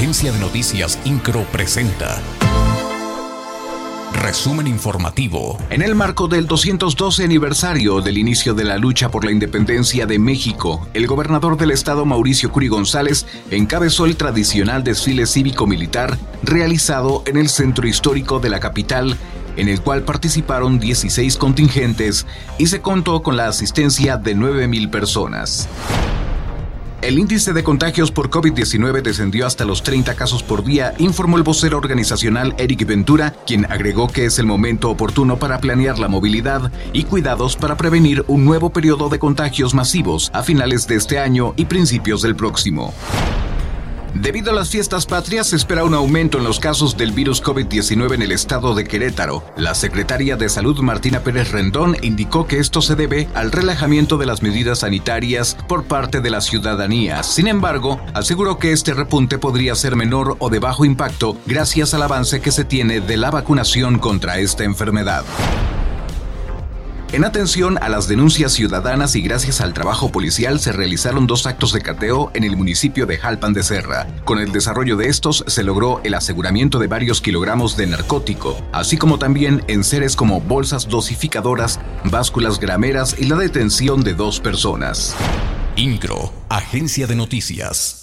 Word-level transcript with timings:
Agencia 0.00 0.32
de 0.32 0.38
Noticias 0.38 0.98
Incro 1.04 1.44
presenta. 1.52 2.22
Resumen 4.14 4.66
informativo. 4.66 5.58
En 5.68 5.82
el 5.82 5.94
marco 5.94 6.26
del 6.26 6.46
212 6.46 7.22
aniversario 7.22 8.00
del 8.00 8.16
inicio 8.16 8.54
de 8.54 8.64
la 8.64 8.78
lucha 8.78 9.10
por 9.10 9.26
la 9.26 9.30
independencia 9.30 10.06
de 10.06 10.18
México, 10.18 10.88
el 10.94 11.06
gobernador 11.06 11.58
del 11.58 11.70
estado 11.70 12.06
Mauricio 12.06 12.50
Curi 12.50 12.68
González 12.68 13.26
encabezó 13.50 14.06
el 14.06 14.16
tradicional 14.16 14.84
desfile 14.84 15.26
cívico-militar 15.26 16.16
realizado 16.42 17.22
en 17.26 17.36
el 17.36 17.50
centro 17.50 17.86
histórico 17.86 18.40
de 18.40 18.48
la 18.48 18.58
capital 18.58 19.18
en 19.58 19.68
el 19.68 19.82
cual 19.82 20.04
participaron 20.04 20.80
16 20.80 21.36
contingentes 21.36 22.26
y 22.56 22.68
se 22.68 22.80
contó 22.80 23.20
con 23.20 23.36
la 23.36 23.48
asistencia 23.48 24.16
de 24.16 24.34
9.000 24.34 24.90
personas. 24.90 25.68
El 27.02 27.18
índice 27.18 27.54
de 27.54 27.64
contagios 27.64 28.10
por 28.10 28.28
COVID-19 28.28 29.00
descendió 29.00 29.46
hasta 29.46 29.64
los 29.64 29.82
30 29.82 30.14
casos 30.16 30.42
por 30.42 30.62
día, 30.62 30.92
informó 30.98 31.38
el 31.38 31.42
vocero 31.42 31.78
organizacional 31.78 32.54
Eric 32.58 32.84
Ventura, 32.86 33.34
quien 33.46 33.64
agregó 33.72 34.06
que 34.06 34.26
es 34.26 34.38
el 34.38 34.44
momento 34.44 34.90
oportuno 34.90 35.38
para 35.38 35.60
planear 35.60 35.98
la 35.98 36.08
movilidad 36.08 36.70
y 36.92 37.04
cuidados 37.04 37.56
para 37.56 37.78
prevenir 37.78 38.22
un 38.28 38.44
nuevo 38.44 38.68
periodo 38.68 39.08
de 39.08 39.18
contagios 39.18 39.72
masivos 39.72 40.30
a 40.34 40.42
finales 40.42 40.86
de 40.86 40.96
este 40.96 41.18
año 41.18 41.54
y 41.56 41.64
principios 41.64 42.20
del 42.20 42.36
próximo. 42.36 42.92
Debido 44.14 44.50
a 44.50 44.54
las 44.54 44.70
fiestas 44.70 45.06
patrias, 45.06 45.48
se 45.48 45.56
espera 45.56 45.84
un 45.84 45.94
aumento 45.94 46.38
en 46.38 46.44
los 46.44 46.58
casos 46.58 46.96
del 46.96 47.12
virus 47.12 47.42
COVID-19 47.42 48.14
en 48.14 48.22
el 48.22 48.32
estado 48.32 48.74
de 48.74 48.84
Querétaro. 48.84 49.44
La 49.56 49.74
secretaria 49.74 50.36
de 50.36 50.48
Salud, 50.48 50.78
Martina 50.80 51.20
Pérez 51.20 51.52
Rendón, 51.52 51.96
indicó 52.02 52.46
que 52.46 52.58
esto 52.58 52.82
se 52.82 52.96
debe 52.96 53.28
al 53.34 53.52
relajamiento 53.52 54.18
de 54.18 54.26
las 54.26 54.42
medidas 54.42 54.80
sanitarias 54.80 55.56
por 55.68 55.84
parte 55.84 56.20
de 56.20 56.30
la 56.30 56.40
ciudadanía. 56.40 57.22
Sin 57.22 57.46
embargo, 57.46 58.00
aseguró 58.12 58.58
que 58.58 58.72
este 58.72 58.94
repunte 58.94 59.38
podría 59.38 59.74
ser 59.74 59.96
menor 59.96 60.36
o 60.40 60.50
de 60.50 60.58
bajo 60.58 60.84
impacto 60.84 61.36
gracias 61.46 61.94
al 61.94 62.02
avance 62.02 62.40
que 62.40 62.52
se 62.52 62.64
tiene 62.64 63.00
de 63.00 63.16
la 63.16 63.30
vacunación 63.30 63.98
contra 63.98 64.38
esta 64.38 64.64
enfermedad. 64.64 65.24
En 67.12 67.24
atención 67.24 67.76
a 67.82 67.88
las 67.88 68.06
denuncias 68.06 68.52
ciudadanas 68.52 69.16
y 69.16 69.20
gracias 69.20 69.60
al 69.60 69.74
trabajo 69.74 70.12
policial 70.12 70.60
se 70.60 70.70
realizaron 70.70 71.26
dos 71.26 71.44
actos 71.44 71.72
de 71.72 71.80
cateo 71.80 72.30
en 72.34 72.44
el 72.44 72.56
municipio 72.56 73.04
de 73.04 73.18
Jalpan 73.18 73.52
de 73.52 73.64
Serra. 73.64 74.06
Con 74.24 74.38
el 74.38 74.52
desarrollo 74.52 74.96
de 74.96 75.08
estos 75.08 75.42
se 75.48 75.64
logró 75.64 76.00
el 76.04 76.14
aseguramiento 76.14 76.78
de 76.78 76.86
varios 76.86 77.20
kilogramos 77.20 77.76
de 77.76 77.88
narcótico, 77.88 78.56
así 78.70 78.96
como 78.96 79.18
también 79.18 79.64
en 79.66 79.82
seres 79.82 80.14
como 80.14 80.40
bolsas 80.40 80.88
dosificadoras, 80.88 81.80
básculas 82.04 82.60
grameras 82.60 83.16
y 83.18 83.24
la 83.24 83.34
detención 83.34 84.04
de 84.04 84.14
dos 84.14 84.38
personas. 84.38 85.16
INCRO, 85.74 86.32
Agencia 86.48 87.08
de 87.08 87.16
Noticias. 87.16 87.99